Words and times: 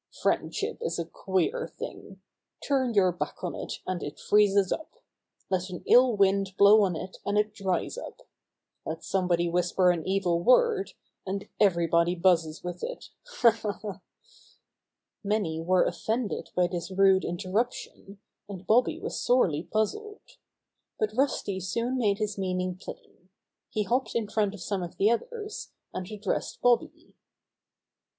"Friendship 0.23 0.79
is 0.81 0.97
a 0.97 1.05
queer 1.05 1.67
thing. 1.77 2.21
Turn 2.67 2.95
your 2.95 3.11
back 3.11 3.43
on 3.43 3.53
it, 3.53 3.73
and 3.85 4.01
it 4.01 4.19
freezes 4.19 4.71
up. 4.71 4.95
Let 5.51 5.69
an 5.69 5.83
ill 5.85 6.17
wind 6.17 6.53
blow 6.57 6.81
on 6.81 6.95
it 6.95 7.17
and 7.23 7.37
it 7.37 7.53
dries 7.53 7.99
up. 7.99 8.21
Let 8.83 8.83
Bobby 8.83 8.83
Finds 8.83 8.83
the 8.83 8.89
Birds 8.89 8.97
IIT 8.97 9.03
somebody 9.11 9.49
whisper 9.51 9.91
an 9.91 10.07
evil 10.07 10.39
word, 10.41 10.93
and 11.27 11.47
every 11.59 11.85
body 11.85 12.15
buzzes 12.15 12.63
with 12.63 12.83
it. 12.83 13.09
Ha! 13.41 13.51
Ha 13.51 13.67
I 13.69 13.71
Ha 13.73 13.87
1" 13.89 14.01
Many 15.23 15.61
were 15.61 15.83
offended 15.85 16.49
by 16.55 16.65
this 16.65 16.89
rude 16.89 17.23
interrup 17.23 17.71
tion, 17.71 18.17
and 18.49 18.65
jBobby 18.65 18.99
was 18.99 19.21
sorely 19.21 19.61
puzzled. 19.61 20.39
But 20.97 21.13
Rusty 21.13 21.61
toon 21.61 21.99
made 21.99 22.17
his 22.17 22.39
meaning 22.39 22.75
plain. 22.75 23.29
He 23.69 23.83
hopped 23.83 24.15
in 24.15 24.27
front 24.27 24.55
of 24.55 24.97
the 24.97 25.11
others, 25.11 25.69
and 25.93 26.09
addressed 26.09 26.59
Bobby. 26.63 27.13